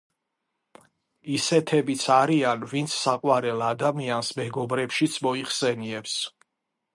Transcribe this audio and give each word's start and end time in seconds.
ისეთებიც 1.33 2.05
არიან, 2.15 2.63
ვინც 2.71 2.95
საყვარელ 3.03 3.61
ადამიანს 3.67 4.33
მეგობრებშიც 4.41 5.21
მოიხსენიებს. 5.29 6.19